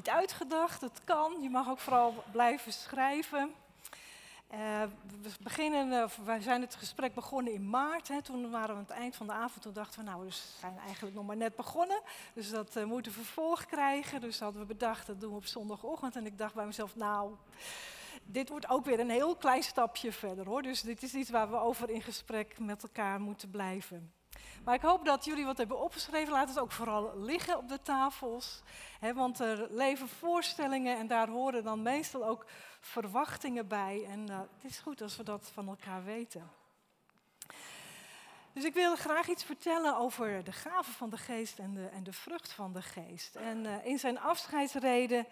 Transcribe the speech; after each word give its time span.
niet 0.00 0.08
uitgedacht, 0.08 0.80
het 0.80 1.00
kan. 1.04 1.42
Je 1.42 1.50
mag 1.50 1.68
ook 1.68 1.78
vooral 1.78 2.24
blijven 2.32 2.72
schrijven. 2.72 3.54
Uh, 4.52 4.82
we, 5.22 5.30
beginnen, 5.42 6.08
wij 6.24 6.40
zijn 6.40 6.60
het 6.60 6.74
gesprek 6.74 7.14
begonnen 7.14 7.52
in 7.52 7.70
maart. 7.70 8.08
Hè. 8.08 8.22
Toen 8.22 8.50
waren 8.50 8.68
we 8.68 8.74
aan 8.74 8.86
het 8.88 8.98
eind 8.98 9.16
van 9.16 9.26
de 9.26 9.32
avond. 9.32 9.62
Toen 9.62 9.72
dachten 9.72 10.00
we, 10.00 10.10
nou, 10.10 10.24
we 10.24 10.30
zijn 10.60 10.78
eigenlijk 10.78 11.16
nog 11.16 11.26
maar 11.26 11.36
net 11.36 11.56
begonnen. 11.56 12.00
Dus 12.32 12.50
dat 12.50 12.76
uh, 12.76 12.84
moet 12.84 13.06
een 13.06 13.12
vervolg 13.12 13.66
krijgen. 13.66 14.20
Dus 14.20 14.40
hadden 14.40 14.60
we 14.60 14.66
bedacht, 14.66 15.06
dat 15.06 15.20
doen 15.20 15.30
we 15.30 15.36
op 15.36 15.46
zondagochtend. 15.46 16.16
En 16.16 16.26
ik 16.26 16.38
dacht 16.38 16.54
bij 16.54 16.66
mezelf, 16.66 16.96
nou, 16.96 17.34
dit 18.22 18.48
wordt 18.48 18.68
ook 18.68 18.84
weer 18.84 19.00
een 19.00 19.10
heel 19.10 19.36
klein 19.36 19.62
stapje 19.62 20.12
verder 20.12 20.46
hoor. 20.46 20.62
Dus 20.62 20.80
dit 20.80 21.02
is 21.02 21.14
iets 21.14 21.30
waar 21.30 21.50
we 21.50 21.56
over 21.56 21.90
in 21.90 22.02
gesprek 22.02 22.58
met 22.58 22.82
elkaar 22.82 23.20
moeten 23.20 23.50
blijven. 23.50 24.12
Maar 24.64 24.74
ik 24.74 24.82
hoop 24.82 25.04
dat 25.04 25.24
jullie 25.24 25.44
wat 25.44 25.58
hebben 25.58 25.80
opgeschreven. 25.80 26.32
Laat 26.32 26.48
het 26.48 26.58
ook 26.58 26.72
vooral 26.72 27.18
liggen 27.18 27.58
op 27.58 27.68
de 27.68 27.82
tafels. 27.82 28.62
Want 29.14 29.40
er 29.40 29.66
leven 29.70 30.08
voorstellingen 30.08 30.98
en 30.98 31.06
daar 31.06 31.28
horen 31.28 31.64
dan 31.64 31.82
meestal 31.82 32.26
ook 32.26 32.46
verwachtingen 32.80 33.68
bij. 33.68 34.06
En 34.08 34.30
uh, 34.30 34.38
het 34.38 34.70
is 34.70 34.78
goed 34.78 35.02
als 35.02 35.16
we 35.16 35.22
dat 35.22 35.50
van 35.54 35.68
elkaar 35.68 36.04
weten. 36.04 36.50
Dus 38.52 38.64
ik 38.64 38.74
wil 38.74 38.96
graag 38.96 39.28
iets 39.28 39.44
vertellen 39.44 39.96
over 39.96 40.44
de 40.44 40.52
gaven 40.52 40.92
van 40.92 41.10
de 41.10 41.16
geest 41.16 41.58
en 41.58 41.74
de, 41.74 41.86
en 41.86 42.02
de 42.02 42.12
vrucht 42.12 42.52
van 42.52 42.72
de 42.72 42.82
geest. 42.82 43.36
En 43.36 43.64
uh, 43.64 43.84
in 43.84 43.98
zijn 43.98 44.18
afscheidsreden 44.18 45.26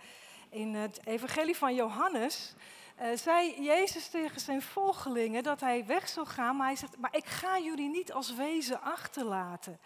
in 0.51 0.75
het 0.75 1.07
evangelie 1.07 1.57
van 1.57 1.75
Johannes 1.75 2.55
uh, 3.03 3.17
zei 3.17 3.63
Jezus 3.63 4.09
tegen 4.09 4.41
zijn 4.41 4.63
volgelingen 4.63 5.43
dat 5.43 5.61
hij 5.61 5.87
weg 5.87 6.09
zou 6.09 6.27
gaan, 6.27 6.57
maar 6.57 6.67
hij 6.67 6.77
zegt, 6.77 6.99
maar 6.99 7.17
ik 7.17 7.27
ga 7.27 7.59
jullie 7.59 7.89
niet 7.89 8.13
als 8.13 8.35
wezen 8.35 8.83
achterlaten. 8.83 9.81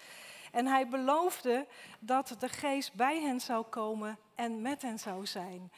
En 0.52 0.66
hij 0.66 0.88
beloofde 0.88 1.66
dat 1.98 2.36
de 2.38 2.48
geest 2.48 2.94
bij 2.94 3.20
hen 3.20 3.40
zou 3.40 3.64
komen 3.64 4.18
en 4.34 4.62
met 4.62 4.82
hen 4.82 4.98
zou 4.98 5.26
zijn. 5.26 5.72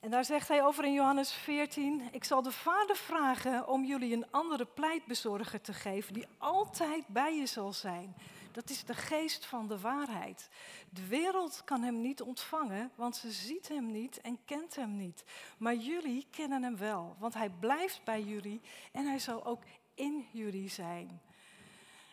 En 0.00 0.10
daar 0.10 0.24
zegt 0.24 0.48
hij 0.48 0.64
over 0.64 0.84
in 0.84 0.92
Johannes 0.92 1.32
14: 1.32 2.08
Ik 2.10 2.24
zal 2.24 2.42
de 2.42 2.52
Vader 2.52 2.96
vragen 2.96 3.68
om 3.68 3.84
jullie 3.84 4.14
een 4.14 4.30
andere 4.30 4.64
pleitbezorger 4.64 5.60
te 5.60 5.72
geven, 5.72 6.14
die 6.14 6.26
altijd 6.38 7.06
bij 7.06 7.36
je 7.36 7.46
zal 7.46 7.72
zijn. 7.72 8.14
Dat 8.56 8.70
is 8.70 8.84
de 8.84 8.94
geest 8.94 9.46
van 9.46 9.68
de 9.68 9.80
waarheid. 9.80 10.48
De 10.90 11.06
wereld 11.06 11.62
kan 11.64 11.82
hem 11.82 12.00
niet 12.00 12.22
ontvangen, 12.22 12.90
want 12.94 13.16
ze 13.16 13.30
ziet 13.30 13.68
hem 13.68 13.90
niet 13.90 14.20
en 14.20 14.38
kent 14.44 14.76
hem 14.76 14.96
niet. 14.96 15.24
Maar 15.58 15.74
jullie 15.74 16.26
kennen 16.30 16.62
hem 16.62 16.76
wel, 16.76 17.16
want 17.18 17.34
hij 17.34 17.50
blijft 17.50 18.04
bij 18.04 18.22
jullie 18.22 18.60
en 18.92 19.06
hij 19.06 19.18
zal 19.18 19.44
ook 19.44 19.62
in 19.94 20.26
jullie 20.32 20.68
zijn. 20.68 21.20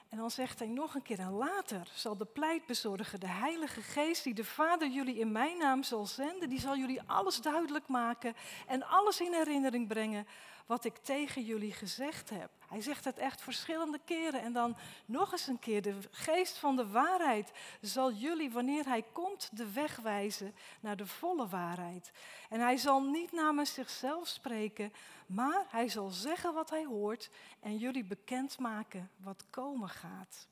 En 0.10 0.18
dan 0.18 0.32
zegt 0.32 0.60
hij 0.60 0.68
nog 0.68 0.96
een 0.96 1.02
keer, 1.02 1.20
en 1.20 1.32
later 1.32 1.92
zal 1.94 2.18
de 2.18 2.26
pleitbezorger, 2.26 3.20
de 3.20 3.28
Heilige 3.28 3.82
Geest, 3.82 4.24
die 4.24 4.34
de 4.34 4.46
Vader 4.46 4.88
jullie 4.88 5.20
in 5.20 5.32
mijn 5.32 5.58
naam 5.58 5.84
zal 5.84 6.06
zenden, 6.06 6.50
die 6.50 6.60
zal 6.60 6.78
jullie 6.78 7.02
alles 7.06 7.42
duidelijk 7.42 7.88
maken 7.88 8.34
en 8.68 8.84
alles 8.84 9.22
in 9.22 9.34
herinnering 9.34 9.88
brengen 9.88 10.28
wat 10.66 10.86
ik 10.86 10.98
tegen 10.98 11.44
jullie 11.44 11.72
gezegd 11.72 12.30
heb. 12.30 12.50
Hij 12.68 12.82
zegt 12.82 13.06
het 13.06 13.18
echt 13.18 13.42
verschillende 13.42 14.00
keren 14.06 14.42
en 14.42 14.54
dan 14.54 14.78
nog 15.06 15.32
eens 15.32 15.48
een 15.48 15.60
keer. 15.60 15.82
De 15.82 15.96
geest 16.12 16.58
van 16.58 16.76
de 16.76 16.88
waarheid 16.88 17.52
zal 17.82 18.12
jullie, 18.12 18.52
wanneer 18.52 18.86
hij 18.86 19.04
komt, 19.12 19.58
de 19.58 19.72
weg 19.72 19.96
wijzen 19.96 20.56
naar 20.80 20.98
de 20.98 21.08
volle 21.08 21.48
waarheid. 21.48 22.12
En 22.50 22.60
hij 22.60 22.78
zal 22.78 23.02
niet 23.02 23.32
namens 23.32 23.74
zichzelf 23.74 24.28
spreken, 24.28 24.94
maar 25.26 25.66
hij 25.70 25.90
zal 25.90 26.10
zeggen 26.10 26.54
wat 26.54 26.70
hij 26.70 26.86
hoort 26.86 27.30
en 27.60 27.78
jullie 27.78 28.06
bekendmaken 28.06 29.12
wat 29.18 29.46
komen 29.50 29.90
gaat. 29.90 30.48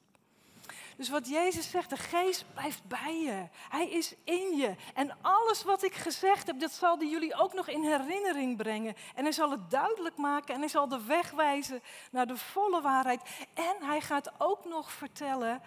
Dus 0.98 1.10
wat 1.10 1.30
Jezus 1.30 1.70
zegt, 1.70 1.90
de 1.90 1.98
geest 1.98 2.46
blijft 2.54 2.84
bij 2.84 3.22
je. 3.22 3.48
Hij 3.70 3.90
is 3.90 4.16
in 4.24 4.58
je. 4.58 4.76
En 4.94 5.18
alles 5.22 5.64
wat 5.64 5.84
ik 5.84 5.94
gezegd 5.94 6.48
heb, 6.48 6.60
dat 6.60 6.72
zal 6.72 6.98
hij 6.98 7.08
jullie 7.08 7.36
ook 7.36 7.54
nog 7.54 7.68
in 7.68 7.84
herinnering 7.84 8.58
brengen. 8.58 8.96
En 9.16 9.24
hij 9.24 9.32
zal 9.32 9.52
het 9.52 9.70
duidelijk 9.70 10.18
maken 10.18 10.54
en 10.54 10.60
hij 10.60 10.70
zal 10.70 10.88
de 10.88 11.04
weg 11.06 11.32
wijzen 11.32 11.82
naar 12.12 12.28
de 12.28 12.38
volle 12.38 12.82
waarheid. 12.82 13.22
En 13.54 13.76
hij 13.80 14.02
gaat 14.02 14.32
ook 14.38 14.66
nog 14.66 14.92
vertellen 14.92 15.62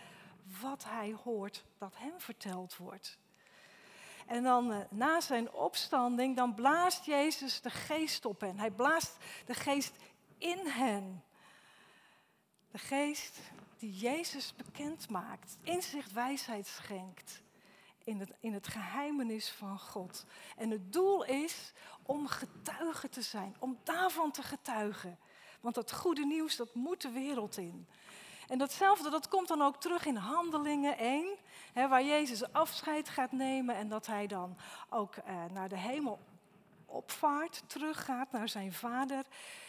wat 0.61 0.84
hij 0.84 1.17
hoort 1.25 1.65
dat 1.79 1.95
hem 1.97 2.21
verteld 2.21 2.77
wordt. 2.77 3.19
En 4.27 4.43
dan 4.43 4.71
uh, 4.71 4.79
na 4.91 5.21
zijn 5.21 5.53
opstanding, 5.53 6.37
dan 6.37 6.55
blaast 6.55 7.05
Jezus 7.05 7.61
de 7.61 7.71
geest 7.71 8.25
op 8.25 8.41
hen. 8.41 8.59
Hij 8.59 8.71
blaast 8.71 9.17
de 9.47 9.55
geest 9.55 9.97
in 10.39 10.67
hen. 10.67 11.25
De 12.71 12.79
geest 12.79 13.39
Jezus 13.91 14.55
bekend 14.56 15.09
maakt, 15.09 15.59
inzicht, 15.62 16.12
wijsheid 16.12 16.67
schenkt 16.67 17.43
in 18.05 18.21
het, 18.21 18.33
in 18.41 18.53
het 18.53 18.67
geheimenis 18.67 19.50
van 19.50 19.78
God. 19.78 20.25
En 20.56 20.71
het 20.71 20.93
doel 20.93 21.25
is 21.25 21.72
om 22.03 22.27
getuige 22.27 23.09
te 23.09 23.22
zijn, 23.22 23.56
om 23.59 23.78
daarvan 23.83 24.31
te 24.31 24.43
getuigen. 24.43 25.19
Want 25.61 25.75
dat 25.75 25.93
goede 25.93 26.27
nieuws, 26.27 26.56
dat 26.56 26.75
moet 26.75 27.00
de 27.00 27.11
wereld 27.11 27.56
in. 27.56 27.87
En 28.49 28.59
datzelfde, 28.59 29.11
dat 29.11 29.28
komt 29.28 29.49
dan 29.49 29.62
ook 29.62 29.81
terug 29.81 30.06
in 30.06 30.16
Handelingen 30.16 30.99
1, 30.99 31.37
hè, 31.72 31.89
waar 31.89 32.05
Jezus 32.05 32.53
afscheid 32.53 33.09
gaat 33.09 33.33
nemen 33.33 33.75
en 33.75 33.89
dat 33.89 34.06
hij 34.06 34.27
dan 34.27 34.56
ook 34.91 35.16
eh, 35.16 35.45
naar 35.53 35.69
de 35.69 35.78
hemel 35.78 36.19
opvaart, 36.94 37.62
teruggaat 37.66 38.32
naar 38.32 38.49
zijn 38.49 38.72
vader. 38.72 39.25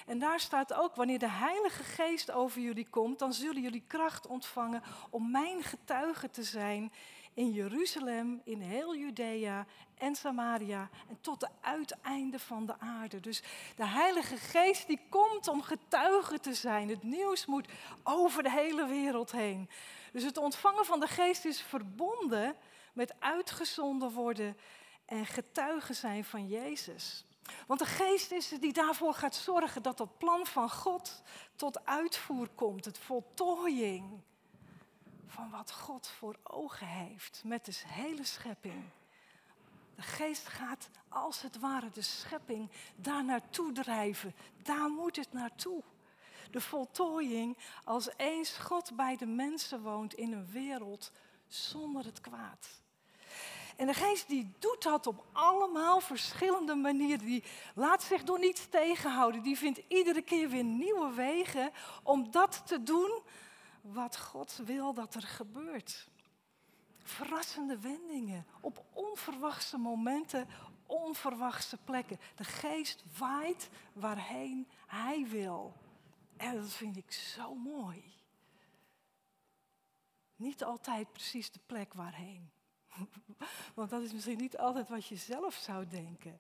En 0.06 0.20
daar 0.20 0.40
staat 0.40 0.74
ook, 0.74 0.96
wanneer 0.96 1.20
de 1.20 1.30
Heilige 1.30 1.84
Geest 1.84 2.32
over 2.32 2.62
jullie 2.62 2.88
komt, 2.90 3.20
dan 3.20 3.34
zullen 3.34 3.62
jullie 3.62 3.84
kracht 3.88 4.28
ontvangen 4.28 4.84
om 5.10 5.32
mijn 5.32 5.64
getuige 5.64 6.30
te 6.30 6.44
zijn 6.44 6.92
in 7.36 7.52
Jeruzalem, 7.52 8.42
in 8.44 8.62
heel 8.62 8.96
Judea 8.96 9.66
en 9.98 10.16
Samaria 10.16 10.90
en 11.10 11.18
tot 11.22 11.40
de 11.40 11.48
uiteinde 11.62 12.40
van 12.40 12.66
de 12.66 12.80
aarde. 12.80 13.20
Dus 13.20 13.44
de 13.76 13.86
Heilige 13.86 14.38
Geest 14.38 14.88
die 14.88 15.00
komt 15.10 15.48
om 15.48 15.62
getuige 15.62 16.40
te 16.40 16.54
zijn. 16.54 16.90
Het 16.90 17.04
nieuws 17.04 17.46
moet 17.46 17.68
over 18.04 18.44
de 18.44 18.52
hele 18.52 18.88
wereld 18.88 19.32
heen. 19.32 19.70
Dus 20.12 20.24
het 20.24 20.38
ontvangen 20.38 20.86
van 20.86 21.00
de 21.00 21.08
Geest 21.08 21.46
is 21.46 21.62
verbonden 21.62 22.56
met 22.94 23.16
uitgezonden 23.20 24.12
worden 24.12 24.58
en 25.06 25.26
getuigen 25.26 25.96
zijn 25.96 26.26
van 26.26 26.48
Jezus. 26.48 27.26
Want 27.68 27.80
de 27.80 27.86
geest 27.86 28.32
is 28.32 28.50
die 28.50 28.74
daarvoor 28.74 29.14
gaat 29.14 29.36
zorgen 29.36 29.82
dat 29.82 29.98
dat 29.98 30.18
plan 30.18 30.46
van 30.46 30.70
God 30.70 31.22
tot 31.56 31.86
uitvoer 31.86 32.50
komt. 32.56 32.86
Het 32.86 32.98
voltooiing 32.98 34.22
van 35.28 35.50
wat 35.50 35.72
God 35.72 36.08
voor 36.08 36.36
ogen 36.44 36.88
heeft 36.88 37.42
met 37.46 37.66
de 37.66 37.74
hele 37.88 38.24
schepping. 38.24 38.84
De 39.96 40.02
geest 40.02 40.48
gaat 40.48 40.90
als 41.10 41.42
het 41.42 41.60
ware 41.60 41.90
de 41.90 42.02
schepping 42.02 42.70
daar 42.96 43.24
naartoe 43.24 43.72
drijven. 43.72 44.34
Daar 44.64 44.90
moet 44.90 45.16
het 45.16 45.34
naartoe. 45.34 45.84
De 46.52 46.62
voltooiing 46.62 47.58
als 47.84 48.10
eens 48.18 48.58
God 48.58 48.96
bij 48.96 49.18
de 49.18 49.26
mensen 49.26 49.82
woont 49.82 50.14
in 50.14 50.34
een 50.34 50.52
wereld 50.52 51.12
zonder 51.48 52.06
het 52.06 52.22
kwaad. 52.22 52.68
En 53.76 53.88
de 53.88 53.94
geest 53.94 54.28
die 54.28 54.52
doet 54.60 54.84
dat 54.84 55.08
op 55.08 55.26
allemaal 55.32 56.00
verschillende 56.00 56.76
manieren. 56.76 57.26
Die 57.26 57.44
laat 57.76 58.04
zich 58.04 58.24
door 58.24 58.40
niets 58.40 58.68
tegenhouden. 58.70 59.42
Die 59.42 59.58
vindt 59.58 59.82
iedere 59.88 60.22
keer 60.22 60.50
weer 60.50 60.64
nieuwe 60.64 61.14
wegen 61.14 61.72
om 62.04 62.32
dat 62.32 62.68
te 62.68 62.84
doen 62.84 63.22
wat 63.82 64.18
God 64.18 64.60
wil 64.66 64.94
dat 64.94 65.16
er 65.16 65.22
gebeurt. 65.22 66.08
Verrassende 67.04 67.80
wendingen 67.80 68.46
op 68.62 68.86
onverwachte 68.94 69.78
momenten, 69.78 70.48
onverwachte 70.86 71.78
plekken. 71.78 72.20
De 72.36 72.44
geest 72.44 73.04
waait 73.18 73.70
waarheen 73.94 74.68
hij 74.86 75.26
wil. 75.30 75.74
En 76.38 76.56
dat 76.62 76.72
vind 76.72 76.98
ik 76.98 77.12
zo 77.12 77.56
mooi. 77.56 78.14
Niet 80.36 80.64
altijd 80.64 81.12
precies 81.12 81.52
de 81.52 81.60
plek 81.66 81.94
waarheen. 81.94 82.55
Want 83.76 83.90
dat 83.90 84.02
is 84.02 84.14
misschien 84.14 84.38
niet 84.38 84.58
altijd 84.58 84.90
wat 84.90 85.08
je 85.08 85.16
zelf 85.16 85.54
zou 85.54 85.88
denken. 85.88 86.40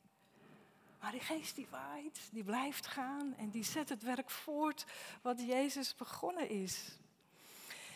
Maar 1.02 1.12
die 1.12 1.22
geest 1.22 1.56
die 1.56 1.68
waait, 1.70 2.30
die 2.32 2.44
blijft 2.44 2.88
gaan 2.88 3.34
en 3.38 3.50
die 3.50 3.64
zet 3.64 3.90
het 3.90 4.04
werk 4.04 4.30
voort 4.30 4.86
wat 5.22 5.42
Jezus 5.42 5.96
begonnen 5.96 6.50
is. 6.50 6.98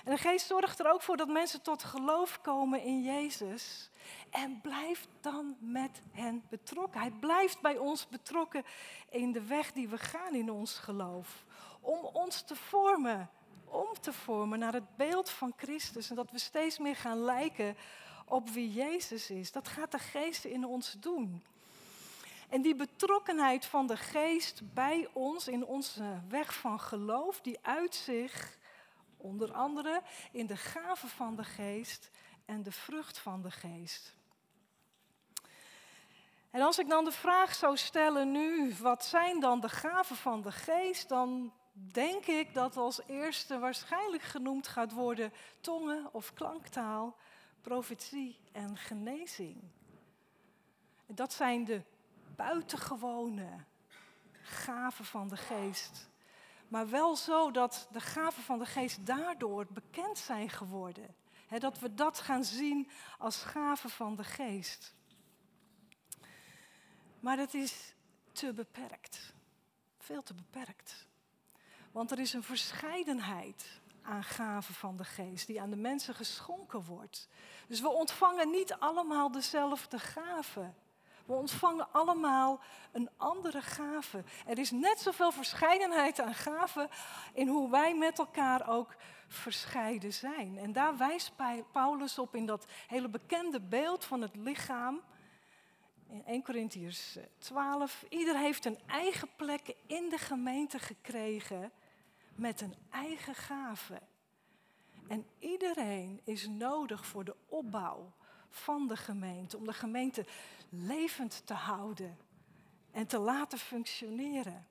En 0.03 0.11
de 0.11 0.21
geest 0.21 0.47
zorgt 0.47 0.79
er 0.79 0.91
ook 0.91 1.01
voor 1.01 1.17
dat 1.17 1.27
mensen 1.27 1.61
tot 1.61 1.83
geloof 1.83 2.41
komen 2.41 2.81
in 2.81 3.03
Jezus. 3.03 3.89
En 4.29 4.61
blijft 4.61 5.07
dan 5.21 5.55
met 5.59 6.01
hen 6.11 6.43
betrokken. 6.49 7.01
Hij 7.01 7.11
blijft 7.11 7.61
bij 7.61 7.77
ons 7.77 8.07
betrokken 8.07 8.63
in 9.09 9.31
de 9.31 9.43
weg 9.43 9.71
die 9.71 9.89
we 9.89 9.97
gaan 9.97 10.35
in 10.35 10.51
ons 10.51 10.77
geloof. 10.77 11.45
Om 11.79 11.99
ons 12.13 12.41
te 12.41 12.55
vormen, 12.55 13.29
om 13.65 13.93
te 14.01 14.13
vormen 14.13 14.59
naar 14.59 14.73
het 14.73 14.95
beeld 14.95 15.29
van 15.29 15.53
Christus. 15.57 16.09
En 16.09 16.15
dat 16.15 16.31
we 16.31 16.39
steeds 16.39 16.79
meer 16.79 16.95
gaan 16.95 17.17
lijken 17.17 17.77
op 18.29 18.49
wie 18.49 18.71
Jezus 18.71 19.29
is. 19.29 19.51
Dat 19.51 19.67
gaat 19.67 19.91
de 19.91 19.99
geest 19.99 20.45
in 20.45 20.65
ons 20.65 20.95
doen. 20.99 21.43
En 22.49 22.61
die 22.61 22.75
betrokkenheid 22.75 23.65
van 23.65 23.87
de 23.87 23.97
geest 23.97 24.73
bij 24.73 25.07
ons 25.13 25.47
in 25.47 25.65
onze 25.65 26.21
weg 26.27 26.53
van 26.53 26.79
geloof, 26.79 27.41
die 27.41 27.57
uit 27.61 27.95
zich 27.95 28.57
onder 29.17 29.53
andere 29.53 30.01
in 30.31 30.45
de 30.45 30.57
gave 30.57 31.07
van 31.07 31.35
de 31.35 31.43
geest 31.43 32.09
en 32.45 32.63
de 32.63 32.71
vrucht 32.71 33.17
van 33.17 33.41
de 33.41 33.51
geest. 33.51 34.15
En 36.51 36.61
als 36.61 36.79
ik 36.79 36.89
dan 36.89 37.05
de 37.05 37.11
vraag 37.11 37.55
zou 37.55 37.77
stellen 37.77 38.31
nu, 38.31 38.75
wat 38.79 39.05
zijn 39.05 39.39
dan 39.39 39.59
de 39.59 39.69
gaven 39.69 40.15
van 40.15 40.41
de 40.41 40.51
geest, 40.51 41.09
dan 41.09 41.53
denk 41.73 42.25
ik 42.25 42.53
dat 42.53 42.77
als 42.77 43.01
eerste 43.07 43.59
waarschijnlijk 43.59 44.23
genoemd 44.23 44.67
gaat 44.67 44.91
worden 44.91 45.33
tongen 45.61 46.13
of 46.13 46.33
klanktaal, 46.33 47.15
profetie 47.61 48.39
en 48.51 48.77
genezing. 48.77 49.61
Dat 51.05 51.33
zijn 51.33 51.65
de 51.65 51.81
buitengewone 52.35 53.49
gaven 54.41 55.05
van 55.05 55.27
de 55.27 55.37
geest. 55.37 56.09
Maar 56.67 56.89
wel 56.89 57.15
zo 57.15 57.51
dat 57.51 57.87
de 57.91 57.99
gaven 57.99 58.43
van 58.43 58.59
de 58.59 58.65
geest 58.65 59.05
daardoor 59.05 59.67
bekend 59.69 60.17
zijn 60.17 60.49
geworden. 60.49 61.15
dat 61.59 61.79
we 61.79 61.93
dat 61.93 62.19
gaan 62.19 62.43
zien 62.43 62.89
als 63.17 63.43
gaven 63.43 63.89
van 63.89 64.15
de 64.15 64.23
geest. 64.23 64.95
Maar 67.19 67.37
dat 67.37 67.53
is 67.53 67.93
te 68.31 68.53
beperkt. 68.53 69.33
Veel 69.97 70.23
te 70.23 70.33
beperkt. 70.33 71.07
Want 71.91 72.11
er 72.11 72.19
is 72.19 72.33
een 72.33 72.43
verscheidenheid 72.43 73.78
aan 74.09 74.23
gaven 74.23 74.73
van 74.73 74.97
de 74.97 75.03
geest 75.03 75.47
die 75.47 75.61
aan 75.61 75.69
de 75.69 75.75
mensen 75.75 76.15
geschonken 76.15 76.83
wordt. 76.83 77.27
Dus 77.67 77.81
we 77.81 77.89
ontvangen 77.89 78.49
niet 78.49 78.73
allemaal 78.73 79.31
dezelfde 79.31 79.99
gaven. 79.99 80.75
We 81.25 81.33
ontvangen 81.33 81.87
allemaal 81.91 82.59
een 82.91 83.09
andere 83.17 83.61
gave. 83.61 84.23
Er 84.47 84.57
is 84.57 84.71
net 84.71 84.99
zoveel 84.99 85.31
verscheidenheid 85.31 86.19
aan 86.19 86.33
gaven 86.33 86.89
in 87.33 87.47
hoe 87.47 87.69
wij 87.69 87.95
met 87.95 88.19
elkaar 88.19 88.69
ook 88.69 88.95
verscheiden 89.27 90.13
zijn. 90.13 90.57
En 90.57 90.73
daar 90.73 90.97
wijst 90.97 91.31
Paulus 91.71 92.19
op 92.19 92.35
in 92.35 92.45
dat 92.45 92.65
hele 92.87 93.09
bekende 93.09 93.61
beeld 93.61 94.05
van 94.05 94.21
het 94.21 94.35
lichaam. 94.35 95.01
In 96.07 96.25
1 96.25 96.43
Corinthians 96.43 97.17
12. 97.37 98.05
Ieder 98.09 98.37
heeft 98.37 98.65
een 98.65 98.79
eigen 98.87 99.29
plek 99.35 99.75
in 99.87 100.09
de 100.09 100.17
gemeente 100.17 100.79
gekregen 100.79 101.71
met 102.39 102.61
een 102.61 102.75
eigen 102.89 103.35
gave. 103.35 104.01
En 105.07 105.25
iedereen 105.39 106.21
is 106.23 106.47
nodig 106.47 107.05
voor 107.05 107.23
de 107.23 107.35
opbouw 107.47 108.13
van 108.49 108.87
de 108.87 108.95
gemeente, 108.95 109.57
om 109.57 109.65
de 109.65 109.73
gemeente 109.73 110.25
levend 110.69 111.41
te 111.45 111.53
houden 111.53 112.17
en 112.91 113.07
te 113.07 113.19
laten 113.19 113.57
functioneren. 113.57 114.67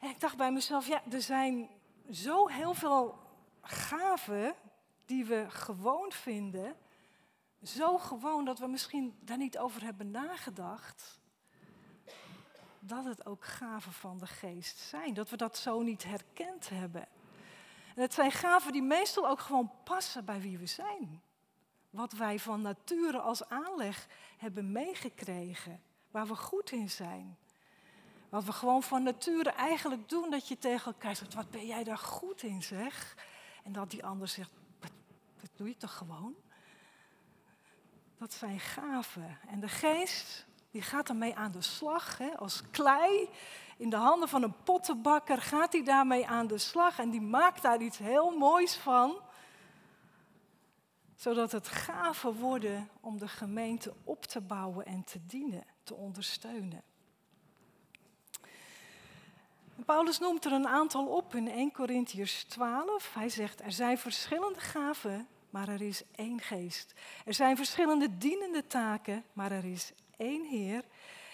En 0.00 0.10
ik 0.10 0.20
dacht 0.20 0.36
bij 0.36 0.52
mezelf, 0.52 0.86
ja, 0.86 1.02
er 1.10 1.22
zijn 1.22 1.68
zo 2.10 2.48
heel 2.48 2.74
veel 2.74 3.18
gaven 3.60 4.54
die 5.04 5.24
we 5.24 5.46
gewoon 5.48 6.12
vinden. 6.12 6.76
Zo 7.62 7.98
gewoon 7.98 8.44
dat 8.44 8.58
we 8.58 8.66
misschien 8.66 9.18
daar 9.20 9.36
niet 9.36 9.58
over 9.58 9.82
hebben 9.82 10.10
nagedacht. 10.10 11.19
Dat 12.80 13.04
het 13.04 13.26
ook 13.26 13.44
gaven 13.44 13.92
van 13.92 14.18
de 14.18 14.26
geest 14.26 14.78
zijn. 14.78 15.14
Dat 15.14 15.30
we 15.30 15.36
dat 15.36 15.58
zo 15.58 15.82
niet 15.82 16.04
herkend 16.04 16.68
hebben. 16.68 17.06
En 17.94 18.02
het 18.02 18.14
zijn 18.14 18.32
gaven 18.32 18.72
die 18.72 18.82
meestal 18.82 19.28
ook 19.28 19.40
gewoon 19.40 19.72
passen 19.84 20.24
bij 20.24 20.40
wie 20.40 20.58
we 20.58 20.66
zijn. 20.66 21.22
Wat 21.90 22.12
wij 22.12 22.38
van 22.38 22.60
nature 22.60 23.18
als 23.18 23.48
aanleg 23.48 24.06
hebben 24.36 24.72
meegekregen. 24.72 25.82
Waar 26.10 26.26
we 26.26 26.36
goed 26.36 26.72
in 26.72 26.90
zijn. 26.90 27.38
Wat 28.28 28.44
we 28.44 28.52
gewoon 28.52 28.82
van 28.82 29.02
nature 29.02 29.50
eigenlijk 29.50 30.08
doen, 30.08 30.30
dat 30.30 30.48
je 30.48 30.58
tegen 30.58 30.92
elkaar 30.92 31.16
zegt, 31.16 31.34
wat 31.34 31.50
ben 31.50 31.66
jij 31.66 31.84
daar 31.84 31.98
goed 31.98 32.42
in 32.42 32.62
zeg? 32.62 33.16
En 33.64 33.72
dat 33.72 33.90
die 33.90 34.04
ander 34.04 34.28
zegt, 34.28 34.50
dat 35.40 35.50
doe 35.56 35.68
je 35.68 35.76
toch 35.76 35.96
gewoon? 35.96 36.34
Dat 38.18 38.32
zijn 38.32 38.60
gaven. 38.60 39.38
En 39.48 39.60
de 39.60 39.68
geest, 39.68 40.46
die 40.70 40.82
gaat 40.82 41.08
ermee 41.08 41.36
aan 41.36 41.52
de 41.52 41.62
slag. 41.62 42.18
Hè? 42.18 42.36
Als 42.38 42.62
klei 42.70 43.28
in 43.76 43.90
de 43.90 43.96
handen 43.96 44.28
van 44.28 44.42
een 44.42 44.62
pottenbakker 44.64 45.38
gaat 45.38 45.72
hij 45.72 45.84
daarmee 45.84 46.26
aan 46.26 46.46
de 46.46 46.58
slag. 46.58 46.98
En 46.98 47.10
die 47.10 47.20
maakt 47.20 47.62
daar 47.62 47.80
iets 47.80 47.98
heel 47.98 48.30
moois 48.30 48.76
van 48.76 49.20
zodat 51.20 51.52
het 51.52 51.68
gaven 51.68 52.34
worden 52.34 52.88
om 53.00 53.18
de 53.18 53.28
gemeente 53.28 53.92
op 54.04 54.24
te 54.24 54.40
bouwen 54.40 54.86
en 54.86 55.04
te 55.04 55.26
dienen, 55.26 55.64
te 55.82 55.94
ondersteunen. 55.94 56.82
Paulus 59.84 60.18
noemt 60.18 60.44
er 60.44 60.52
een 60.52 60.68
aantal 60.68 61.06
op 61.06 61.34
in 61.34 61.48
1 61.48 61.72
Corinthians 61.72 62.42
12. 62.42 63.14
Hij 63.14 63.28
zegt, 63.28 63.60
er 63.60 63.72
zijn 63.72 63.98
verschillende 63.98 64.60
gaven, 64.60 65.28
maar 65.50 65.68
er 65.68 65.82
is 65.82 66.02
één 66.14 66.40
geest. 66.40 66.94
Er 67.24 67.34
zijn 67.34 67.56
verschillende 67.56 68.16
dienende 68.16 68.66
taken, 68.66 69.24
maar 69.32 69.52
er 69.52 69.64
is 69.64 69.92
één 70.20 70.44
Heer. 70.44 70.84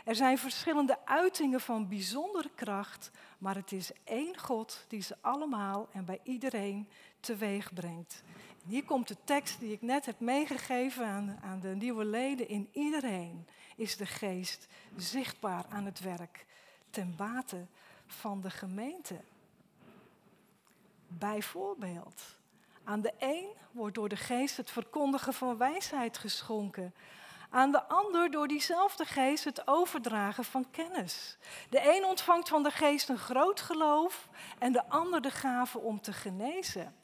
Er 0.05 0.15
zijn 0.15 0.39
verschillende 0.39 0.99
uitingen 1.05 1.61
van 1.61 1.89
bijzondere 1.89 2.51
kracht, 2.55 3.11
maar 3.39 3.55
het 3.55 3.73
is 3.73 3.91
één 4.05 4.39
God 4.39 4.85
die 4.89 5.03
ze 5.03 5.17
allemaal 5.21 5.89
en 5.93 6.05
bij 6.05 6.21
iedereen 6.23 6.89
teweeg 7.21 7.73
brengt. 7.75 8.23
Hier 8.67 8.85
komt 8.85 9.09
de 9.09 9.17
tekst 9.25 9.61
die 9.61 9.73
ik 9.73 9.83
net 9.83 10.07
heb 10.07 10.21
meegegeven 10.21 11.07
aan, 11.07 11.39
aan 11.43 11.61
de 11.61 11.69
nieuwe 11.69 12.05
leden. 12.05 12.49
In 12.49 12.69
iedereen 12.73 13.47
is 13.77 13.97
de 13.97 14.07
geest 14.07 14.67
zichtbaar 14.97 15.65
aan 15.69 15.85
het 15.85 16.01
werk 16.01 16.47
ten 16.91 17.17
bate 17.17 17.67
van 18.07 18.41
de 18.41 18.51
gemeente. 18.51 19.21
Bijvoorbeeld, 21.07 22.23
aan 22.85 23.01
de 23.01 23.13
een 23.19 23.47
wordt 23.71 23.95
door 23.95 24.09
de 24.09 24.17
geest 24.17 24.57
het 24.57 24.71
verkondigen 24.71 25.33
van 25.35 25.57
wijsheid 25.57 26.19
geschonken. 26.19 26.95
Aan 27.57 27.71
de 27.73 27.89
ander 27.89 28.31
door 28.31 28.49
diezelfde 28.49 29.05
geest 29.05 29.45
het 29.45 29.69
overdragen 29.69 30.45
van 30.45 30.71
kennis. 30.71 31.37
De 31.71 31.97
een 31.97 32.05
ontvangt 32.05 32.49
van 32.49 32.63
de 32.63 32.71
geest 32.71 33.09
een 33.09 33.19
groot 33.19 33.61
geloof 33.61 34.29
en 34.59 34.73
de 34.73 34.89
ander 34.89 35.21
de 35.21 35.31
gave 35.31 35.79
om 35.79 36.01
te 36.01 36.13
genezen. 36.13 36.95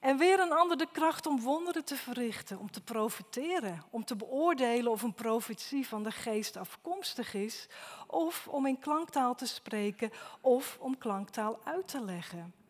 En 0.00 0.18
weer 0.18 0.40
een 0.40 0.52
ander 0.52 0.76
de 0.76 0.88
kracht 0.92 1.26
om 1.26 1.40
wonderen 1.40 1.84
te 1.84 1.96
verrichten, 1.96 2.58
om 2.58 2.70
te 2.70 2.80
profiteren, 2.80 3.82
om 3.90 4.04
te 4.04 4.16
beoordelen 4.16 4.92
of 4.92 5.02
een 5.02 5.14
profetie 5.14 5.88
van 5.88 6.02
de 6.02 6.10
geest 6.10 6.56
afkomstig 6.56 7.34
is, 7.34 7.68
of 8.06 8.48
om 8.48 8.66
in 8.66 8.78
klanktaal 8.78 9.34
te 9.34 9.46
spreken, 9.46 10.10
of 10.40 10.76
om 10.80 10.98
klanktaal 10.98 11.58
uit 11.64 11.88
te 11.88 12.04
leggen. 12.04 12.65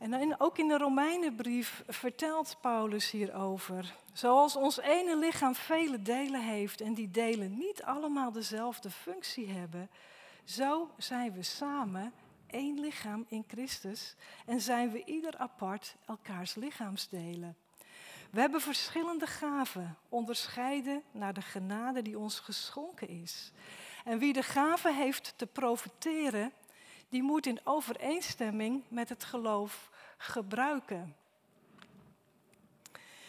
En 0.00 0.40
ook 0.40 0.58
in 0.58 0.68
de 0.68 0.78
Romeinenbrief 0.78 1.82
vertelt 1.86 2.56
Paulus 2.60 3.10
hierover. 3.10 3.94
Zoals 4.12 4.56
ons 4.56 4.80
ene 4.80 5.16
lichaam 5.16 5.54
vele 5.54 6.02
delen 6.02 6.42
heeft 6.42 6.80
en 6.80 6.94
die 6.94 7.10
delen 7.10 7.58
niet 7.58 7.82
allemaal 7.82 8.32
dezelfde 8.32 8.90
functie 8.90 9.48
hebben, 9.48 9.90
zo 10.44 10.90
zijn 10.96 11.32
we 11.32 11.42
samen 11.42 12.12
één 12.46 12.80
lichaam 12.80 13.24
in 13.28 13.44
Christus 13.48 14.14
en 14.46 14.60
zijn 14.60 14.90
we 14.90 15.04
ieder 15.04 15.36
apart 15.38 15.96
elkaars 16.06 16.54
lichaamsdelen. 16.54 17.56
We 18.30 18.40
hebben 18.40 18.60
verschillende 18.60 19.26
gaven, 19.26 19.96
onderscheiden 20.08 21.02
naar 21.10 21.34
de 21.34 21.42
genade 21.42 22.02
die 22.02 22.18
ons 22.18 22.38
geschonken 22.38 23.08
is. 23.08 23.52
En 24.04 24.18
wie 24.18 24.32
de 24.32 24.42
gave 24.42 24.92
heeft 24.92 25.32
te 25.36 25.46
profiteren, 25.46 26.52
die 27.08 27.22
moet 27.22 27.46
in 27.46 27.60
overeenstemming 27.64 28.82
met 28.88 29.08
het 29.08 29.24
geloof 29.24 29.90
gebruiken. 30.20 31.16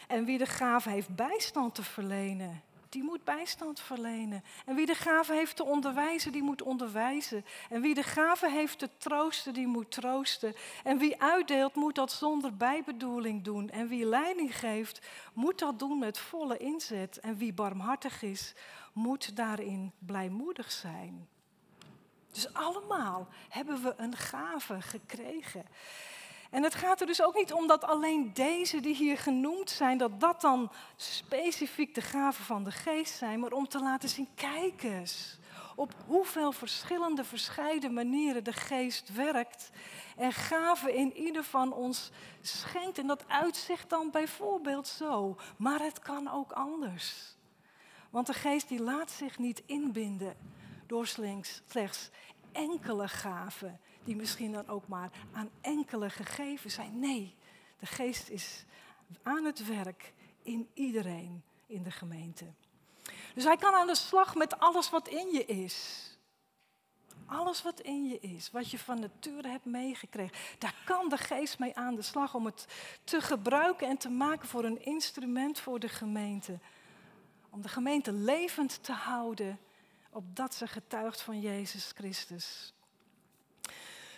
En 0.07 0.25
wie 0.25 0.37
de 0.37 0.45
gave 0.45 0.89
heeft 0.89 1.15
bijstand 1.15 1.75
te 1.75 1.83
verlenen, 1.83 2.63
die 2.89 3.03
moet 3.03 3.23
bijstand 3.23 3.79
verlenen. 3.79 4.43
En 4.65 4.75
wie 4.75 4.85
de 4.85 4.95
gave 4.95 5.33
heeft 5.33 5.55
te 5.55 5.63
onderwijzen, 5.63 6.31
die 6.31 6.43
moet 6.43 6.61
onderwijzen. 6.61 7.45
En 7.69 7.81
wie 7.81 7.93
de 7.93 8.03
gave 8.03 8.49
heeft 8.49 8.79
te 8.79 8.89
troosten, 8.97 9.53
die 9.53 9.67
moet 9.67 9.91
troosten. 9.91 10.55
En 10.83 10.97
wie 10.97 11.21
uitdeelt, 11.21 11.75
moet 11.75 11.95
dat 11.95 12.11
zonder 12.11 12.57
bijbedoeling 12.57 13.43
doen. 13.43 13.69
En 13.69 13.87
wie 13.87 14.05
leiding 14.05 14.57
geeft, 14.57 15.01
moet 15.33 15.59
dat 15.59 15.79
doen 15.79 15.99
met 15.99 16.19
volle 16.19 16.57
inzet. 16.57 17.19
En 17.19 17.37
wie 17.37 17.53
barmhartig 17.53 18.21
is, 18.21 18.53
moet 18.93 19.35
daarin 19.35 19.91
blijmoedig 19.99 20.71
zijn. 20.71 21.27
Dus 22.31 22.53
allemaal 22.53 23.27
hebben 23.49 23.83
we 23.83 23.93
een 23.97 24.15
gave 24.15 24.81
gekregen. 24.81 25.65
En 26.51 26.63
het 26.63 26.75
gaat 26.75 27.01
er 27.01 27.07
dus 27.07 27.21
ook 27.23 27.35
niet 27.35 27.53
om 27.53 27.67
dat 27.67 27.83
alleen 27.83 28.33
deze 28.33 28.79
die 28.79 28.95
hier 28.95 29.17
genoemd 29.17 29.69
zijn, 29.69 29.97
dat 29.97 30.19
dat 30.19 30.41
dan 30.41 30.71
specifiek 30.95 31.95
de 31.95 32.01
gaven 32.01 32.45
van 32.45 32.63
de 32.63 32.71
geest 32.71 33.17
zijn, 33.17 33.39
maar 33.39 33.51
om 33.51 33.67
te 33.67 33.79
laten 33.79 34.09
zien, 34.09 34.27
kijk 34.35 34.83
eens 34.83 35.39
op 35.75 35.93
hoeveel 36.07 36.51
verschillende, 36.51 37.23
verscheiden 37.23 37.93
manieren 37.93 38.43
de 38.43 38.53
geest 38.53 39.13
werkt 39.13 39.69
en 40.17 40.33
gaven 40.33 40.95
in 40.95 41.17
ieder 41.17 41.43
van 41.43 41.73
ons 41.73 42.11
schenkt. 42.41 42.97
En 42.97 43.07
dat 43.07 43.27
uitzicht 43.27 43.89
dan 43.89 44.11
bijvoorbeeld 44.11 44.87
zo, 44.87 45.37
maar 45.57 45.79
het 45.79 45.99
kan 45.99 46.31
ook 46.31 46.51
anders. 46.51 47.35
Want 48.09 48.27
de 48.27 48.33
geest 48.33 48.67
die 48.67 48.81
laat 48.81 49.11
zich 49.11 49.37
niet 49.37 49.63
inbinden 49.65 50.35
door 50.87 51.07
slechts 51.07 52.09
enkele 52.51 53.07
gaven 53.07 53.79
die 54.03 54.15
misschien 54.15 54.51
dan 54.51 54.67
ook 54.67 54.87
maar 54.87 55.11
aan 55.33 55.49
enkele 55.61 56.09
gegeven 56.09 56.71
zijn. 56.71 56.99
Nee, 56.99 57.35
de 57.79 57.85
geest 57.85 58.29
is 58.29 58.65
aan 59.23 59.45
het 59.45 59.67
werk 59.67 60.13
in 60.43 60.69
iedereen 60.73 61.43
in 61.65 61.83
de 61.83 61.91
gemeente. 61.91 62.45
Dus 63.33 63.43
hij 63.43 63.57
kan 63.57 63.73
aan 63.73 63.87
de 63.87 63.95
slag 63.95 64.35
met 64.35 64.59
alles 64.59 64.89
wat 64.89 65.07
in 65.07 65.31
je 65.31 65.45
is. 65.45 66.09
Alles 67.25 67.61
wat 67.61 67.79
in 67.79 68.07
je 68.07 68.19
is, 68.19 68.51
wat 68.51 68.71
je 68.71 68.79
van 68.79 68.99
nature 68.99 69.47
hebt 69.47 69.65
meegekregen, 69.65 70.37
daar 70.57 70.75
kan 70.85 71.09
de 71.09 71.17
geest 71.17 71.59
mee 71.59 71.75
aan 71.75 71.95
de 71.95 72.01
slag 72.01 72.35
om 72.35 72.45
het 72.45 72.67
te 73.03 73.21
gebruiken 73.21 73.87
en 73.87 73.97
te 73.97 74.09
maken 74.09 74.47
voor 74.47 74.63
een 74.63 74.85
instrument 74.85 75.59
voor 75.59 75.79
de 75.79 75.89
gemeente. 75.89 76.59
Om 77.49 77.61
de 77.61 77.69
gemeente 77.69 78.11
levend 78.11 78.83
te 78.83 78.91
houden, 78.91 79.59
opdat 80.09 80.53
ze 80.53 80.67
getuigt 80.67 81.21
van 81.21 81.39
Jezus 81.39 81.91
Christus. 81.95 82.73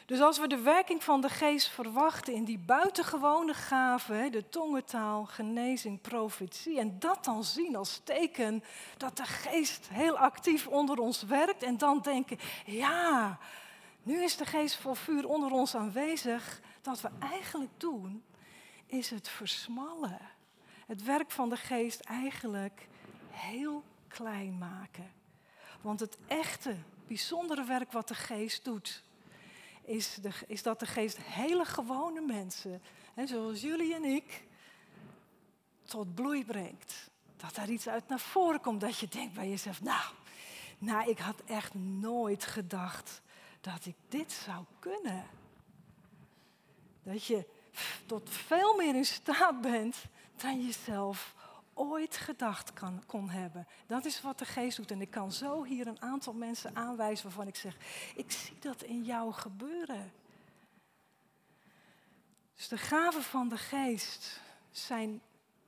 Dus 0.05 0.19
als 0.19 0.39
we 0.39 0.47
de 0.47 0.61
werking 0.61 1.03
van 1.03 1.21
de 1.21 1.29
geest 1.29 1.67
verwachten 1.67 2.33
in 2.33 2.43
die 2.43 2.57
buitengewone 2.57 3.53
gaven, 3.53 4.31
de 4.31 4.49
tongentaal, 4.49 5.25
genezing, 5.25 6.01
profetie, 6.01 6.79
en 6.79 6.99
dat 6.99 7.23
dan 7.23 7.43
zien 7.43 7.75
als 7.75 8.01
teken 8.03 8.63
dat 8.97 9.17
de 9.17 9.25
geest 9.25 9.87
heel 9.89 10.17
actief 10.17 10.67
onder 10.67 10.99
ons 10.99 11.23
werkt, 11.23 11.63
en 11.63 11.77
dan 11.77 11.99
denken, 12.01 12.37
ja, 12.65 13.37
nu 14.03 14.23
is 14.23 14.37
de 14.37 14.45
geest 14.45 14.75
vol 14.75 14.93
vuur 14.93 15.27
onder 15.27 15.51
ons 15.51 15.75
aanwezig, 15.75 16.61
dat 16.81 17.01
we 17.01 17.09
eigenlijk 17.19 17.71
doen, 17.77 18.23
is 18.85 19.09
het 19.09 19.29
versmallen. 19.29 20.19
Het 20.85 21.03
werk 21.03 21.31
van 21.31 21.49
de 21.49 21.57
geest 21.57 21.99
eigenlijk 21.99 22.87
heel 23.29 23.83
klein 24.07 24.57
maken. 24.57 25.11
Want 25.81 25.99
het 25.99 26.17
echte, 26.27 26.75
bijzondere 27.07 27.63
werk 27.63 27.91
wat 27.91 28.07
de 28.07 28.15
geest 28.15 28.63
doet, 28.63 29.03
is, 29.85 30.15
de, 30.21 30.29
is 30.47 30.63
dat 30.63 30.79
de 30.79 30.85
geest 30.85 31.17
hele 31.17 31.65
gewone 31.65 32.21
mensen, 32.21 32.81
hè, 33.13 33.27
zoals 33.27 33.61
jullie 33.61 33.95
en 33.95 34.03
ik, 34.03 34.43
tot 35.83 36.15
bloei 36.15 36.45
brengt. 36.45 37.11
Dat 37.37 37.55
daar 37.55 37.69
iets 37.69 37.87
uit 37.87 38.07
naar 38.07 38.19
voren 38.19 38.61
komt, 38.61 38.81
dat 38.81 38.97
je 38.97 39.07
denkt 39.07 39.33
bij 39.33 39.49
jezelf, 39.49 39.81
nou, 39.81 40.13
nou, 40.77 41.09
ik 41.09 41.19
had 41.19 41.41
echt 41.45 41.73
nooit 41.73 42.45
gedacht 42.45 43.21
dat 43.61 43.85
ik 43.85 43.95
dit 44.07 44.31
zou 44.31 44.63
kunnen. 44.79 45.25
Dat 47.03 47.25
je 47.25 47.45
tot 48.05 48.29
veel 48.29 48.75
meer 48.75 48.95
in 48.95 49.05
staat 49.05 49.61
bent 49.61 49.95
dan 50.35 50.65
jezelf 50.65 51.33
ooit 51.73 52.17
gedacht 52.17 52.73
kan, 52.73 53.03
kon 53.05 53.29
hebben. 53.29 53.67
Dat 53.87 54.05
is 54.05 54.21
wat 54.21 54.39
de 54.39 54.45
geest 54.45 54.77
doet. 54.77 54.91
En 54.91 55.01
ik 55.01 55.11
kan 55.11 55.31
zo 55.31 55.63
hier 55.63 55.87
een 55.87 56.01
aantal 56.01 56.33
mensen 56.33 56.75
aanwijzen 56.75 57.25
waarvan 57.25 57.47
ik 57.47 57.55
zeg, 57.55 57.77
ik 58.15 58.31
zie 58.31 58.59
dat 58.59 58.83
in 58.83 59.03
jou 59.03 59.33
gebeuren. 59.33 60.11
Dus 62.55 62.67
de 62.67 62.77
gaven 62.77 63.23
van 63.23 63.49
de 63.49 63.57
geest 63.57 64.41
zijn 64.71 65.21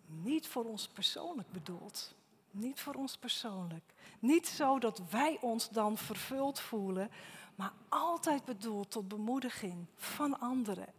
niet 0.05 0.47
voor 0.47 0.65
ons 0.65 0.87
persoonlijk 0.87 1.51
bedoeld. 1.51 2.15
Niet 2.51 2.79
voor 2.79 2.93
ons 2.93 3.17
persoonlijk. 3.17 3.93
Niet 4.19 4.47
zo 4.47 4.79
dat 4.79 5.01
wij 5.09 5.37
ons 5.41 5.69
dan 5.69 5.97
vervuld 5.97 6.59
voelen, 6.59 7.11
maar 7.55 7.73
altijd 7.89 8.45
bedoeld 8.45 8.91
tot 8.91 9.07
bemoediging 9.07 9.85
van 9.95 10.39
anderen. 10.39 10.93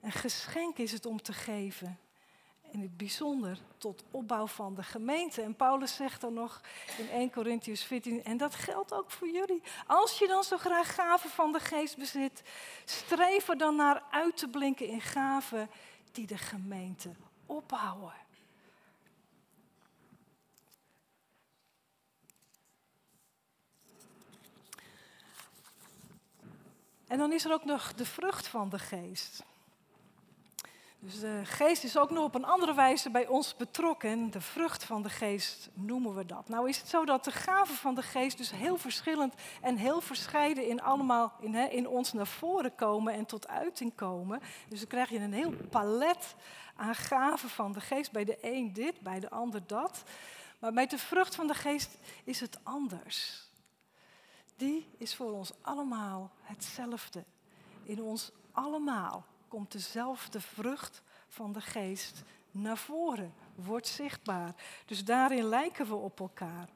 Een 0.00 0.12
geschenk 0.12 0.78
is 0.78 0.92
het 0.92 1.06
om 1.06 1.22
te 1.22 1.32
geven 1.32 1.98
in 2.70 2.80
het 2.80 2.96
bijzonder 2.96 3.58
tot 3.78 4.04
opbouw 4.10 4.46
van 4.46 4.74
de 4.74 4.82
gemeente. 4.82 5.42
En 5.42 5.54
Paulus 5.54 5.94
zegt 5.94 6.20
dan 6.20 6.34
nog 6.34 6.60
in 6.98 7.10
1 7.10 7.30
Corinthians 7.30 7.82
14, 7.84 8.24
en 8.24 8.36
dat 8.36 8.54
geldt 8.54 8.92
ook 8.92 9.10
voor 9.10 9.28
jullie. 9.28 9.62
Als 9.86 10.18
je 10.18 10.26
dan 10.26 10.44
zo 10.44 10.56
graag 10.56 10.94
gaven 10.94 11.30
van 11.30 11.52
de 11.52 11.60
geest 11.60 11.96
bezit, 11.96 12.42
streef 12.84 13.48
er 13.48 13.58
dan 13.58 13.76
naar 13.76 14.02
uit 14.10 14.36
te 14.36 14.48
blinken 14.48 14.86
in 14.86 15.00
gaven 15.00 15.70
die 16.12 16.26
de 16.26 16.38
gemeente 16.38 17.10
opbouwen. 17.46 18.26
En 27.06 27.18
dan 27.18 27.32
is 27.32 27.44
er 27.44 27.52
ook 27.52 27.64
nog 27.64 27.94
de 27.94 28.06
vrucht 28.06 28.48
van 28.48 28.68
de 28.68 28.78
geest. 28.78 29.42
Dus 31.00 31.20
de 31.20 31.40
geest 31.44 31.84
is 31.84 31.98
ook 31.98 32.10
nog 32.10 32.24
op 32.24 32.34
een 32.34 32.44
andere 32.44 32.74
wijze 32.74 33.10
bij 33.10 33.26
ons 33.26 33.56
betrokken. 33.56 34.30
De 34.30 34.40
vrucht 34.40 34.84
van 34.84 35.02
de 35.02 35.10
geest 35.10 35.68
noemen 35.72 36.14
we 36.14 36.26
dat. 36.26 36.48
Nou 36.48 36.68
is 36.68 36.78
het 36.78 36.88
zo 36.88 37.04
dat 37.04 37.24
de 37.24 37.30
gaven 37.30 37.74
van 37.74 37.94
de 37.94 38.02
geest 38.02 38.36
dus 38.36 38.50
heel 38.50 38.76
verschillend 38.76 39.34
en 39.60 39.76
heel 39.76 40.00
verscheiden 40.00 40.68
in 40.68 40.82
allemaal 40.82 41.32
in, 41.40 41.54
in 41.54 41.88
ons 41.88 42.12
naar 42.12 42.26
voren 42.26 42.74
komen 42.74 43.12
en 43.12 43.26
tot 43.26 43.48
uiting 43.48 43.94
komen. 43.94 44.40
Dus 44.68 44.78
dan 44.78 44.88
krijg 44.88 45.10
je 45.10 45.18
een 45.18 45.32
heel 45.32 45.54
palet 45.70 46.34
aan 46.76 46.94
gaven 46.94 47.48
van 47.48 47.72
de 47.72 47.80
geest. 47.80 48.12
Bij 48.12 48.24
de 48.24 48.38
een 48.40 48.72
dit, 48.72 49.00
bij 49.00 49.20
de 49.20 49.30
ander 49.30 49.66
dat. 49.66 50.02
Maar 50.58 50.72
bij 50.72 50.86
de 50.86 50.98
vrucht 50.98 51.34
van 51.34 51.46
de 51.46 51.54
geest 51.54 51.98
is 52.24 52.40
het 52.40 52.58
anders. 52.62 53.46
Die 54.56 54.88
is 54.96 55.14
voor 55.14 55.32
ons 55.32 55.52
allemaal 55.60 56.30
hetzelfde. 56.42 57.24
In 57.82 58.02
ons 58.02 58.32
allemaal 58.52 59.24
komt 59.48 59.72
dezelfde 59.72 60.40
vrucht 60.40 61.02
van 61.28 61.52
de 61.52 61.60
geest 61.60 62.22
naar 62.50 62.78
voren, 62.78 63.34
wordt 63.54 63.88
zichtbaar. 63.88 64.54
Dus 64.86 65.04
daarin 65.04 65.44
lijken 65.44 65.86
we 65.86 65.94
op 65.94 66.20
elkaar. 66.20 66.68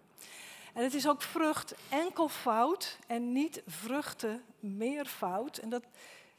En 0.73 0.83
het 0.83 0.95
is 0.95 1.09
ook 1.09 1.23
vrucht 1.23 1.75
enkelvoud 1.89 2.99
en 3.07 3.33
niet 3.33 3.63
vruchten 3.67 4.45
meervoud. 4.61 5.57
En 5.57 5.69
dat, 5.69 5.85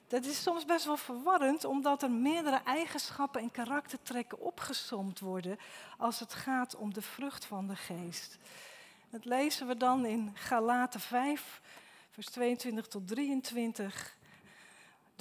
dat 0.07 0.25
is 0.25 0.41
soms 0.41 0.65
best 0.65 0.85
wel 0.85 0.97
verwarrend, 0.97 1.63
omdat 1.63 2.03
er 2.03 2.11
meerdere 2.11 2.61
eigenschappen 2.65 3.41
en 3.41 3.51
karaktertrekken 3.51 4.39
opgesomd 4.39 5.19
worden 5.19 5.57
als 5.97 6.19
het 6.19 6.33
gaat 6.33 6.75
om 6.75 6.93
de 6.93 7.01
vrucht 7.01 7.45
van 7.45 7.67
de 7.67 7.75
geest. 7.75 8.37
Dat 9.09 9.25
lezen 9.25 9.67
we 9.67 9.77
dan 9.77 10.05
in 10.05 10.31
Galaten 10.33 10.99
5, 10.99 11.61
vers 12.09 12.27
22 12.27 12.87
tot 12.87 13.07
23. 13.07 14.15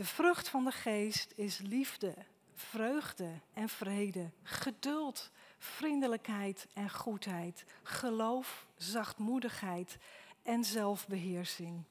De 0.03 0.09
vrucht 0.09 0.49
van 0.49 0.65
de 0.65 0.73
geest 0.73 1.33
is 1.37 1.59
liefde, 1.59 2.15
vreugde 2.55 3.29
en 3.55 3.69
vrede, 3.69 4.31
geduld, 4.43 5.31
vriendelijkheid 5.59 6.67
en 6.75 6.91
goedheid, 6.91 7.65
geloof, 7.83 8.67
zachtmoedigheid 8.77 9.99
en 10.43 10.65
zelfbeheersing. 10.65 11.83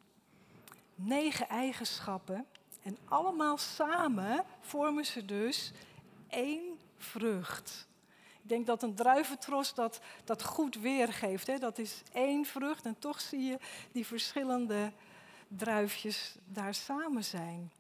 Negen 0.96 1.48
eigenschappen 1.48 2.46
en 2.84 2.98
allemaal 3.06 3.58
samen 3.58 4.44
vormen 4.60 5.06
ze 5.06 5.26
dus 5.26 5.72
één 6.28 6.80
vrucht. 6.98 7.88
Ik 8.44 8.50
denk 8.50 8.66
dat 8.66 8.84
een 8.84 8.96
druiventros 8.96 9.74
dat, 9.74 10.02
dat 10.24 10.44
goed 10.44 10.76
weergeeft. 10.76 11.48
Hè? 11.48 11.58
Dat 11.58 11.78
is 11.78 12.02
één 12.12 12.46
vrucht 12.46 12.86
en 12.86 13.00
toch 13.00 13.22
zie 13.22 13.42
je 13.42 13.58
die 13.92 14.06
verschillende 14.06 14.92
druifjes 15.48 16.36
daar 16.46 16.74
samen 16.74 17.24
zijn. 17.24 17.72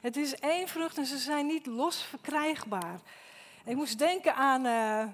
Het 0.00 0.16
is 0.16 0.34
één 0.34 0.68
vrucht 0.68 0.98
en 0.98 1.06
ze 1.06 1.18
zijn 1.18 1.46
niet 1.46 1.66
los 1.66 2.02
verkrijgbaar. 2.02 3.00
Ik 3.64 3.76
moest 3.76 3.98
denken 3.98 4.34
aan 4.34 4.66
uh, 4.66 5.04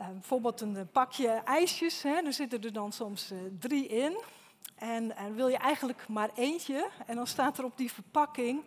uh, 0.00 0.08
bijvoorbeeld 0.12 0.60
een 0.60 0.88
pakje 0.92 1.28
ijsjes. 1.28 2.02
Hè. 2.02 2.14
Er 2.14 2.32
zitten 2.32 2.62
er 2.62 2.72
dan 2.72 2.92
soms 2.92 3.32
drie 3.58 3.86
in. 3.86 4.16
En, 4.74 5.16
en, 5.16 5.34
wil 5.34 5.48
je 5.48 5.56
eigenlijk 5.56 6.08
maar 6.08 6.30
eentje. 6.34 6.88
En 7.06 7.16
dan 7.16 7.26
staat 7.26 7.58
er 7.58 7.64
op 7.64 7.76
die 7.76 7.92
verpakking, 7.92 8.64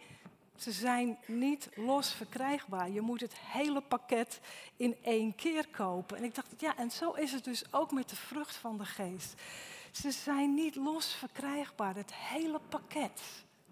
ze 0.56 0.72
zijn 0.72 1.18
niet 1.26 1.70
los 1.76 2.14
verkrijgbaar. 2.14 2.90
Je 2.90 3.02
moet 3.02 3.22
het 3.22 3.36
hele 3.38 3.82
pakket 3.82 4.40
in 4.78 4.96
één 5.02 5.36
keer 5.36 5.68
kopen. 5.68 6.18
En 6.18 6.24
ik 6.24 6.36
dacht, 6.36 6.48
ja, 6.58 6.78
en 6.78 6.92
zo 6.92 7.12
is 7.12 7.32
het 7.32 7.44
dus 7.44 7.74
ook 7.74 7.92
met 7.92 8.10
de 8.10 8.16
vrucht 8.16 8.56
van 8.56 8.78
de 8.78 8.86
geest. 8.86 9.34
Ze 9.92 10.12
zijn 10.12 10.54
niet 10.54 10.76
los 10.76 11.14
verkrijgbaar, 11.14 11.96
het 11.96 12.14
hele 12.14 12.60
pakket. 12.70 13.22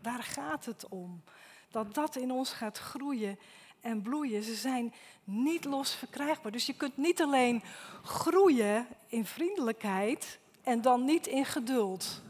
Daar 0.02 0.24
gaat 0.24 0.66
het 0.66 0.88
om. 0.90 1.24
Dat 1.72 1.94
dat 1.94 2.16
in 2.16 2.32
ons 2.32 2.52
gaat 2.52 2.78
groeien 2.78 3.40
en 3.82 4.02
bloeien. 4.02 4.44
Ze 4.44 4.56
zijn 4.56 4.94
niet 5.24 5.66
los 5.66 5.96
verkrijgbaar. 5.96 6.52
Dus 6.52 6.66
je 6.66 6.74
kunt 6.74 6.98
niet 6.98 7.22
alleen 7.22 7.64
groeien 8.04 8.88
in 9.08 9.26
vriendelijkheid 9.26 10.40
en 10.64 10.82
dan 10.82 11.06
niet 11.06 11.28
in 11.28 11.46
geduld. 11.46 12.22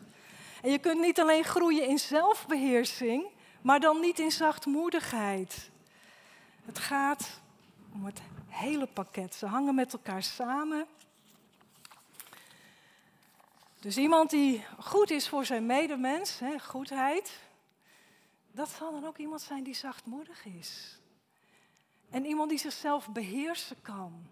En 0.62 0.72
je 0.72 0.80
kunt 0.80 1.02
niet 1.02 1.20
alleen 1.20 1.44
groeien 1.44 1.88
in 1.88 2.00
zelfbeheersing, 2.00 3.26
maar 3.62 3.80
dan 3.80 4.00
niet 4.00 4.20
in 4.20 4.32
zachtmoedigheid. 4.32 5.70
Het 6.66 6.80
gaat 6.80 7.40
om 7.94 8.06
het 8.06 8.22
hele 8.48 8.86
pakket. 8.86 9.36
Ze 9.36 9.46
hangen 9.46 9.76
met 9.76 9.94
elkaar 9.94 10.24
samen. 10.24 10.86
Dus 13.80 13.98
iemand 13.98 14.30
die 14.30 14.66
goed 14.80 15.12
is 15.12 15.30
voor 15.30 15.46
zijn 15.46 15.66
medemens, 15.66 16.40
hè, 16.40 16.60
goedheid, 16.60 17.40
dat 18.58 18.70
zal 18.70 18.92
dan 18.92 19.06
ook 19.06 19.18
iemand 19.18 19.42
zijn 19.42 19.64
die 19.64 19.74
zachtmoedig 19.74 20.46
is. 20.46 21.00
En 22.10 22.26
iemand 22.26 22.50
die 22.50 22.60
zichzelf 22.60 23.10
beheersen 23.10 23.82
kan. 23.82 24.28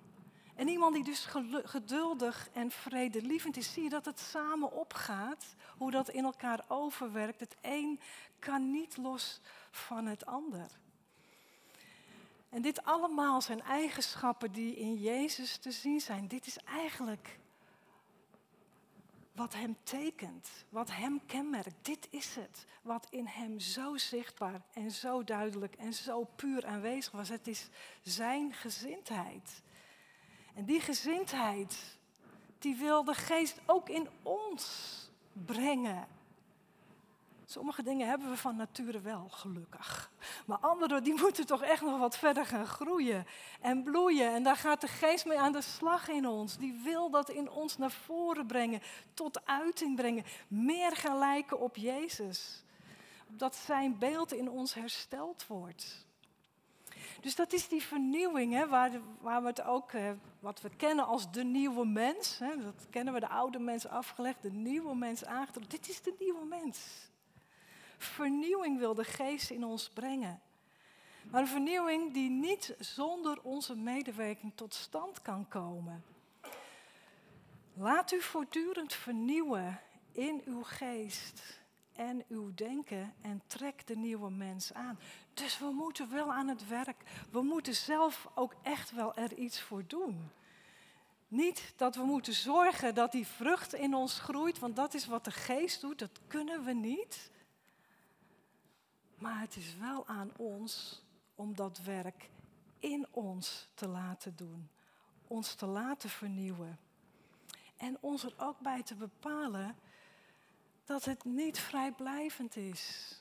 En 0.55 0.67
iemand 0.67 0.93
die 0.93 1.03
dus 1.03 1.27
geduldig 1.63 2.49
en 2.53 2.71
vredelievend 2.71 3.57
is. 3.57 3.73
Zie 3.73 3.83
je 3.83 3.89
dat 3.89 4.05
het 4.05 4.19
samen 4.19 4.71
opgaat? 4.71 5.55
Hoe 5.77 5.91
dat 5.91 6.09
in 6.09 6.23
elkaar 6.23 6.65
overwerkt. 6.67 7.39
Het 7.39 7.55
een 7.61 7.99
kan 8.39 8.71
niet 8.71 8.97
los 8.97 9.41
van 9.71 10.05
het 10.05 10.25
ander. 10.25 10.67
En 12.49 12.61
dit 12.61 12.83
allemaal 12.83 13.41
zijn 13.41 13.61
eigenschappen 13.61 14.51
die 14.51 14.75
in 14.75 14.95
Jezus 14.95 15.57
te 15.57 15.71
zien 15.71 16.01
zijn. 16.01 16.27
Dit 16.27 16.45
is 16.45 16.57
eigenlijk 16.57 17.39
wat 19.35 19.53
Hem 19.53 19.77
tekent, 19.83 20.49
wat 20.69 20.91
Hem 20.91 21.21
kenmerkt. 21.25 21.75
Dit 21.81 22.07
is 22.09 22.35
het, 22.35 22.65
wat 22.81 23.07
in 23.09 23.25
Hem 23.25 23.59
zo 23.59 23.97
zichtbaar 23.97 24.61
en 24.73 24.91
zo 24.91 25.23
duidelijk 25.23 25.75
en 25.75 25.93
zo 25.93 26.23
puur 26.35 26.65
aanwezig 26.65 27.11
was. 27.11 27.29
Het 27.29 27.47
is 27.47 27.69
Zijn 28.01 28.53
gezindheid. 28.53 29.61
En 30.53 30.65
die 30.65 30.79
gezindheid, 30.79 31.97
die 32.59 32.75
wil 32.75 33.03
de 33.03 33.13
Geest 33.13 33.59
ook 33.65 33.89
in 33.89 34.07
ons 34.23 34.93
brengen. 35.33 36.07
Sommige 37.45 37.83
dingen 37.83 38.07
hebben 38.07 38.29
we 38.29 38.37
van 38.37 38.55
nature 38.55 39.01
wel, 39.01 39.27
gelukkig. 39.29 40.11
Maar 40.45 40.57
andere 40.57 41.01
die 41.01 41.19
moeten 41.21 41.45
toch 41.45 41.61
echt 41.61 41.81
nog 41.81 41.99
wat 41.99 42.17
verder 42.17 42.45
gaan 42.45 42.67
groeien 42.67 43.25
en 43.61 43.83
bloeien. 43.83 44.33
En 44.33 44.43
daar 44.43 44.55
gaat 44.55 44.81
de 44.81 44.87
geest 44.87 45.25
mee 45.25 45.39
aan 45.39 45.51
de 45.51 45.61
slag 45.61 46.07
in 46.07 46.27
ons. 46.27 46.57
Die 46.57 46.81
wil 46.83 47.09
dat 47.09 47.29
in 47.29 47.49
ons 47.49 47.77
naar 47.77 47.91
voren 47.91 48.45
brengen, 48.45 48.81
tot 49.13 49.45
uiting 49.45 49.95
brengen. 49.95 50.23
Meer 50.47 50.95
gaan 50.95 51.17
lijken 51.17 51.59
op 51.59 51.75
Jezus. 51.75 52.63
Dat 53.27 53.55
zijn 53.55 53.97
beeld 53.97 54.33
in 54.33 54.49
ons 54.49 54.73
hersteld 54.73 55.47
wordt. 55.47 56.05
Dus 57.21 57.35
dat 57.35 57.53
is 57.53 57.67
die 57.67 57.83
vernieuwing, 57.83 58.53
hè, 58.53 58.67
waar, 58.67 58.91
waar 59.21 59.41
we 59.41 59.47
het 59.47 59.63
ook, 59.63 59.91
eh, 59.91 60.11
wat 60.39 60.61
we 60.61 60.69
kennen 60.75 61.05
als 61.05 61.31
de 61.31 61.43
nieuwe 61.43 61.85
mens. 61.85 62.39
Hè, 62.39 62.61
dat 62.61 62.87
kennen 62.89 63.13
we 63.13 63.19
de 63.19 63.29
oude 63.29 63.59
mens 63.59 63.87
afgelegd, 63.87 64.41
de 64.41 64.51
nieuwe 64.51 64.95
mens 64.95 65.25
aangedrukt. 65.25 65.71
Dit 65.71 65.89
is 65.89 66.01
de 66.01 66.15
nieuwe 66.19 66.45
mens. 66.45 67.09
Vernieuwing 68.05 68.79
wil 68.79 68.93
de 68.93 69.03
geest 69.03 69.49
in 69.49 69.63
ons 69.63 69.89
brengen. 69.89 70.41
Maar 71.31 71.41
een 71.41 71.47
vernieuwing 71.47 72.13
die 72.13 72.29
niet 72.29 72.75
zonder 72.79 73.41
onze 73.41 73.75
medewerking 73.75 74.51
tot 74.55 74.73
stand 74.73 75.21
kan 75.21 75.47
komen. 75.47 76.03
Laat 77.73 78.11
u 78.11 78.21
voortdurend 78.21 78.93
vernieuwen 78.93 79.79
in 80.11 80.41
uw 80.45 80.63
geest 80.63 81.59
en 81.93 82.23
uw 82.29 82.53
denken 82.53 83.13
en 83.21 83.41
trek 83.47 83.87
de 83.87 83.95
nieuwe 83.95 84.29
mens 84.29 84.73
aan. 84.73 84.99
Dus 85.33 85.59
we 85.59 85.65
moeten 85.65 86.11
wel 86.11 86.33
aan 86.33 86.47
het 86.47 86.67
werk. 86.67 87.03
We 87.31 87.41
moeten 87.41 87.75
zelf 87.75 88.27
ook 88.33 88.55
echt 88.61 88.91
wel 88.91 89.15
er 89.15 89.33
iets 89.33 89.61
voor 89.61 89.83
doen. 89.87 90.29
Niet 91.27 91.73
dat 91.75 91.95
we 91.95 92.03
moeten 92.03 92.33
zorgen 92.33 92.95
dat 92.95 93.11
die 93.11 93.27
vrucht 93.27 93.73
in 93.73 93.93
ons 93.93 94.19
groeit, 94.19 94.59
want 94.59 94.75
dat 94.75 94.93
is 94.93 95.05
wat 95.05 95.25
de 95.25 95.31
geest 95.31 95.81
doet, 95.81 95.99
dat 95.99 96.19
kunnen 96.27 96.63
we 96.63 96.73
niet. 96.73 97.29
Maar 99.17 99.39
het 99.39 99.55
is 99.55 99.75
wel 99.75 100.07
aan 100.07 100.31
ons 100.37 101.03
om 101.35 101.55
dat 101.55 101.81
werk 101.81 102.29
in 102.79 103.07
ons 103.11 103.67
te 103.73 103.87
laten 103.87 104.35
doen, 104.35 104.69
ons 105.27 105.53
te 105.53 105.65
laten 105.65 106.09
vernieuwen. 106.09 106.79
En 107.77 107.97
ons 107.99 108.23
er 108.23 108.33
ook 108.37 108.59
bij 108.59 108.83
te 108.83 108.95
bepalen 108.95 109.75
dat 110.85 111.05
het 111.05 111.23
niet 111.23 111.59
vrijblijvend 111.59 112.55
is. 112.55 113.13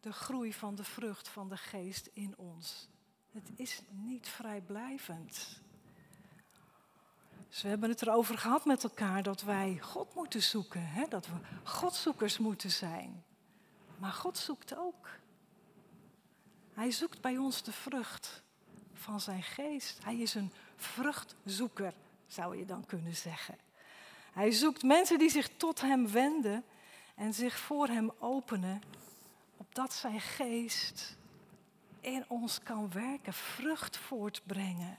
De 0.00 0.12
groei 0.12 0.52
van 0.52 0.74
de 0.74 0.84
vrucht 0.84 1.28
van 1.28 1.48
de 1.48 1.56
geest 1.56 2.10
in 2.12 2.34
ons. 2.36 2.88
Het 3.32 3.50
is 3.54 3.82
niet 3.90 4.28
vrijblijvend. 4.28 5.60
Dus 7.48 7.62
we 7.62 7.68
hebben 7.68 7.90
het 7.90 8.02
erover 8.02 8.38
gehad 8.38 8.64
met 8.64 8.84
elkaar 8.84 9.22
dat 9.22 9.42
wij 9.42 9.78
God 9.80 10.14
moeten 10.14 10.42
zoeken. 10.42 10.86
Hè? 10.86 11.08
Dat 11.08 11.26
we 11.26 11.34
Godzoekers 11.64 12.38
moeten 12.38 12.70
zijn. 12.70 13.24
Maar 14.02 14.12
God 14.12 14.38
zoekt 14.38 14.76
ook. 14.76 15.08
Hij 16.74 16.90
zoekt 16.90 17.20
bij 17.20 17.36
ons 17.36 17.62
de 17.62 17.72
vrucht 17.72 18.42
van 18.92 19.20
zijn 19.20 19.42
geest. 19.42 20.04
Hij 20.04 20.16
is 20.16 20.34
een 20.34 20.52
vruchtzoeker, 20.76 21.94
zou 22.26 22.56
je 22.56 22.64
dan 22.64 22.86
kunnen 22.86 23.16
zeggen. 23.16 23.58
Hij 24.32 24.50
zoekt 24.50 24.82
mensen 24.82 25.18
die 25.18 25.30
zich 25.30 25.48
tot 25.56 25.80
hem 25.80 26.08
wenden 26.08 26.64
en 27.14 27.34
zich 27.34 27.58
voor 27.58 27.86
hem 27.86 28.12
openen, 28.18 28.82
opdat 29.56 29.92
zijn 29.92 30.20
geest 30.20 31.16
in 32.00 32.24
ons 32.28 32.62
kan 32.62 32.90
werken, 32.92 33.32
vrucht 33.32 33.96
voortbrengen. 33.96 34.98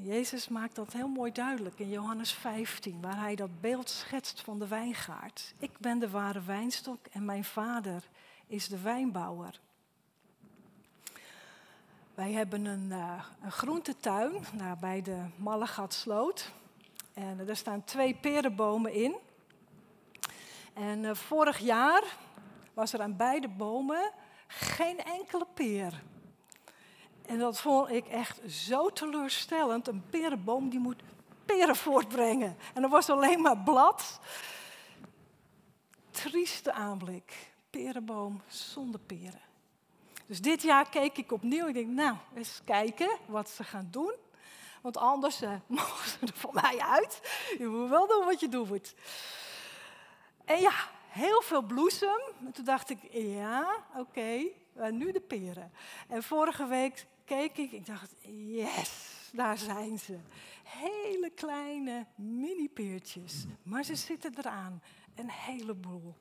Jezus 0.00 0.48
maakt 0.48 0.74
dat 0.74 0.92
heel 0.92 1.08
mooi 1.08 1.32
duidelijk 1.32 1.78
in 1.78 1.88
Johannes 1.88 2.32
15, 2.32 3.00
waar 3.00 3.20
hij 3.20 3.34
dat 3.34 3.60
beeld 3.60 3.88
schetst 3.90 4.40
van 4.40 4.58
de 4.58 4.68
wijngaard. 4.68 5.54
Ik 5.58 5.78
ben 5.78 5.98
de 5.98 6.10
ware 6.10 6.42
wijnstok 6.42 7.06
en 7.06 7.24
mijn 7.24 7.44
vader 7.44 8.02
is 8.46 8.68
de 8.68 8.80
wijnbouwer. 8.80 9.60
Wij 12.14 12.32
hebben 12.32 12.64
een, 12.64 12.90
uh, 12.90 13.24
een 13.42 13.52
groentetuin 13.52 14.44
bij 14.80 15.02
de 15.02 15.24
Mallegatsloot. 15.36 16.52
En 17.14 17.48
er 17.48 17.56
staan 17.56 17.84
twee 17.84 18.14
perenbomen 18.14 18.92
in. 18.92 19.16
En 20.74 21.04
uh, 21.04 21.14
vorig 21.14 21.58
jaar 21.58 22.02
was 22.74 22.92
er 22.92 23.00
aan 23.00 23.16
beide 23.16 23.48
bomen 23.48 24.12
geen 24.46 25.04
enkele 25.04 25.46
peer. 25.54 26.02
En 27.28 27.38
dat 27.38 27.60
vond 27.60 27.90
ik 27.90 28.06
echt 28.06 28.40
zo 28.50 28.90
teleurstellend. 28.90 29.88
Een 29.88 30.04
perenboom 30.10 30.68
die 30.68 30.78
moet 30.78 31.02
peren 31.44 31.76
voortbrengen. 31.76 32.56
En 32.74 32.82
er 32.82 32.88
was 32.88 33.10
alleen 33.10 33.40
maar 33.40 33.58
blad. 33.58 34.20
Trieste 36.10 36.72
aanblik. 36.72 37.52
Perenboom 37.70 38.42
zonder 38.46 39.00
peren. 39.00 39.40
Dus 40.26 40.40
dit 40.40 40.62
jaar 40.62 40.88
keek 40.88 41.18
ik 41.18 41.32
opnieuw. 41.32 41.66
Ik 41.66 41.74
denk, 41.74 41.88
nou, 41.88 42.16
eens 42.34 42.60
kijken 42.64 43.18
wat 43.26 43.50
ze 43.50 43.64
gaan 43.64 43.88
doen. 43.90 44.14
Want 44.80 44.96
anders 44.96 45.42
uh, 45.42 45.50
mogen 45.66 46.08
ze 46.08 46.18
er 46.20 46.32
voor 46.34 46.54
mij 46.54 46.78
uit. 46.78 47.20
Je 47.58 47.66
moet 47.66 47.88
wel 47.88 48.06
doen 48.06 48.24
wat 48.24 48.40
je 48.40 48.48
doen 48.48 48.68
moet. 48.68 48.94
En 50.44 50.60
ja, 50.60 50.72
heel 51.08 51.42
veel 51.42 51.62
bloesem. 51.62 52.20
En 52.44 52.52
toen 52.52 52.64
dacht 52.64 52.90
ik, 52.90 52.98
ja, 53.12 53.76
oké, 53.96 54.44
nu 54.90 55.12
de 55.12 55.20
peren. 55.20 55.72
En 56.08 56.22
vorige 56.22 56.66
week 56.66 57.06
keek 57.28 57.56
ik, 57.56 57.72
ik 57.72 57.86
dacht, 57.86 58.14
yes, 58.46 59.30
daar 59.32 59.58
zijn 59.58 59.98
ze. 59.98 60.18
Hele 60.64 61.30
kleine 61.30 62.06
mini-peertjes, 62.14 63.44
maar 63.62 63.84
ze 63.84 63.94
zitten 63.94 64.38
eraan, 64.38 64.82
een 65.14 65.30
heleboel. 65.30 66.14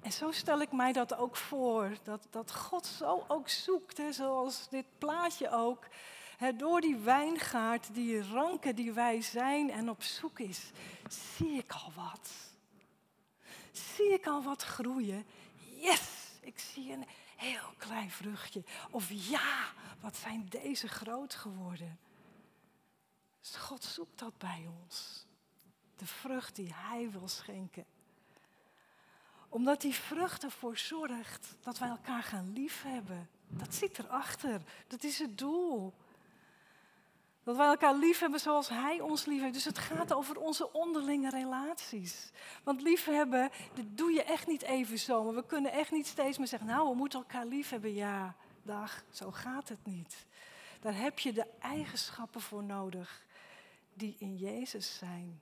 En 0.00 0.12
zo 0.12 0.30
stel 0.30 0.60
ik 0.60 0.72
mij 0.72 0.92
dat 0.92 1.16
ook 1.16 1.36
voor, 1.36 1.96
dat, 2.02 2.26
dat 2.30 2.54
God 2.54 2.86
zo 2.86 3.24
ook 3.28 3.48
zoekt, 3.48 3.96
hè, 3.96 4.12
zoals 4.12 4.68
dit 4.68 4.86
plaatje 4.98 5.50
ook. 5.50 5.86
Hè, 6.36 6.56
door 6.56 6.80
die 6.80 6.96
wijngaard, 6.96 7.94
die 7.94 8.22
ranken 8.22 8.74
die 8.74 8.92
wij 8.92 9.20
zijn 9.20 9.70
en 9.70 9.90
op 9.90 10.02
zoek 10.02 10.38
is, 10.38 10.70
zie 11.36 11.58
ik 11.58 11.72
al 11.72 11.92
wat. 11.94 12.30
Zie 13.72 14.12
ik 14.12 14.26
al 14.26 14.42
wat 14.42 14.62
groeien. 14.62 15.24
Yes, 15.76 16.00
ik 16.40 16.58
zie 16.58 16.92
een 16.92 17.04
heel 17.38 17.74
klein 17.76 18.10
vruchtje. 18.10 18.64
Of 18.90 19.08
ja, 19.10 19.72
wat 20.00 20.16
zijn 20.16 20.46
deze 20.48 20.88
groot 20.88 21.34
geworden. 21.34 21.98
Dus 23.40 23.56
God 23.56 23.84
zoekt 23.84 24.18
dat 24.18 24.38
bij 24.38 24.68
ons. 24.82 25.26
De 25.96 26.06
vrucht 26.06 26.56
die 26.56 26.74
Hij 26.74 27.10
wil 27.10 27.28
schenken. 27.28 27.84
Omdat 29.48 29.80
die 29.80 29.94
vrucht 29.94 30.44
ervoor 30.44 30.78
zorgt 30.78 31.56
dat 31.60 31.78
wij 31.78 31.88
elkaar 31.88 32.22
gaan 32.22 32.52
liefhebben. 32.52 33.28
Dat 33.48 33.74
zit 33.74 33.98
erachter. 33.98 34.62
Dat 34.86 35.04
is 35.04 35.18
het 35.18 35.38
doel. 35.38 35.94
Dat 37.48 37.56
wij 37.56 37.66
elkaar 37.66 37.94
lief 37.94 38.18
hebben 38.18 38.40
zoals 38.40 38.68
Hij 38.68 39.00
ons 39.00 39.24
lief 39.24 39.40
heeft. 39.40 39.54
Dus 39.54 39.64
het 39.64 39.78
gaat 39.78 40.12
over 40.12 40.38
onze 40.38 40.72
onderlinge 40.72 41.30
relaties. 41.30 42.30
Want 42.62 42.82
liefhebben, 42.82 43.50
dat 43.74 43.84
doe 43.88 44.12
je 44.12 44.22
echt 44.22 44.46
niet 44.46 44.62
even 44.62 44.98
zo. 44.98 45.24
Maar 45.24 45.34
we 45.34 45.46
kunnen 45.46 45.72
echt 45.72 45.90
niet 45.90 46.06
steeds 46.06 46.38
meer 46.38 46.46
zeggen, 46.46 46.68
nou, 46.68 46.88
we 46.88 46.94
moeten 46.94 47.18
elkaar 47.18 47.46
lief 47.46 47.70
hebben. 47.70 47.94
Ja, 47.94 48.34
dag, 48.62 49.04
zo 49.10 49.30
gaat 49.30 49.68
het 49.68 49.86
niet. 49.86 50.26
Daar 50.80 50.96
heb 50.96 51.18
je 51.18 51.32
de 51.32 51.46
eigenschappen 51.58 52.40
voor 52.40 52.62
nodig 52.62 53.24
die 53.94 54.16
in 54.18 54.36
Jezus 54.36 54.96
zijn. 54.96 55.40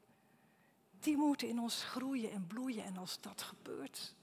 Die 1.01 1.17
moeten 1.17 1.49
in 1.49 1.61
ons 1.61 1.85
groeien 1.85 2.31
en 2.31 2.47
bloeien. 2.47 2.85
En 2.85 2.97
als 2.97 3.21
dat 3.21 3.43
gebeurt, 3.43 4.15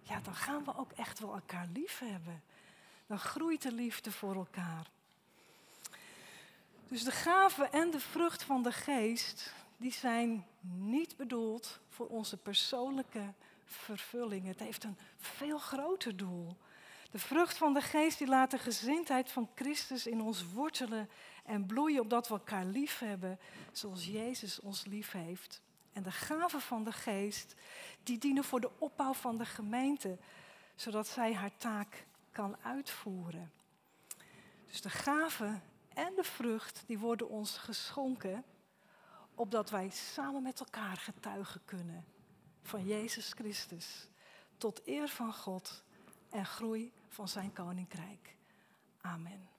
ja, 0.00 0.20
dan 0.20 0.34
gaan 0.34 0.64
we 0.64 0.76
ook 0.76 0.92
echt 0.92 1.18
wel 1.18 1.34
elkaar 1.34 1.68
lief 1.72 1.98
hebben. 1.98 2.42
Dan 3.06 3.18
groeit 3.18 3.62
de 3.62 3.72
liefde 3.72 4.12
voor 4.12 4.34
elkaar. 4.34 4.90
Dus 6.88 7.04
de 7.04 7.10
gaven 7.10 7.72
en 7.72 7.90
de 7.90 8.00
vrucht 8.00 8.42
van 8.42 8.62
de 8.62 8.72
geest, 8.72 9.52
die 9.76 9.92
zijn 9.92 10.46
niet 10.60 11.16
bedoeld 11.16 11.80
voor 11.88 12.06
onze 12.06 12.36
persoonlijke 12.36 13.34
vervulling. 13.64 14.46
Het 14.46 14.58
heeft 14.58 14.84
een 14.84 14.98
veel 15.18 15.58
groter 15.58 16.16
doel. 16.16 16.56
De 17.10 17.18
vrucht 17.18 17.56
van 17.56 17.74
de 17.74 17.80
geest 17.80 18.18
die 18.18 18.26
laat 18.26 18.50
de 18.50 18.58
gezindheid 18.58 19.30
van 19.30 19.50
Christus 19.54 20.06
in 20.06 20.20
ons 20.20 20.52
wortelen 20.52 21.08
en 21.44 21.66
bloeien 21.66 22.00
opdat 22.00 22.28
we 22.28 22.34
elkaar 22.34 22.64
lief 22.64 22.98
hebben 22.98 23.38
zoals 23.72 24.06
Jezus 24.06 24.60
ons 24.60 24.84
lief 24.84 25.12
heeft. 25.12 25.62
En 25.92 26.02
de 26.02 26.12
gaven 26.12 26.60
van 26.60 26.84
de 26.84 26.92
geest 26.92 27.54
die 28.02 28.18
dienen 28.18 28.44
voor 28.44 28.60
de 28.60 28.70
opbouw 28.78 29.12
van 29.12 29.38
de 29.38 29.46
gemeente, 29.46 30.18
zodat 30.74 31.06
zij 31.06 31.34
haar 31.34 31.56
taak 31.56 32.06
kan 32.32 32.56
uitvoeren. 32.62 33.52
Dus 34.66 34.80
de 34.80 34.90
gave 34.90 35.60
en 35.98 36.14
de 36.14 36.24
vrucht, 36.24 36.82
die 36.86 36.98
worden 36.98 37.28
ons 37.28 37.56
geschonken, 37.56 38.44
opdat 39.34 39.70
wij 39.70 39.90
samen 39.90 40.42
met 40.42 40.60
elkaar 40.60 40.96
getuigen 40.96 41.60
kunnen 41.64 42.04
van 42.62 42.84
Jezus 42.84 43.32
Christus, 43.32 44.08
tot 44.56 44.86
eer 44.86 45.08
van 45.08 45.34
God 45.34 45.82
en 46.30 46.46
groei 46.46 46.92
van 47.08 47.28
zijn 47.28 47.52
koninkrijk. 47.52 48.36
Amen. 49.00 49.57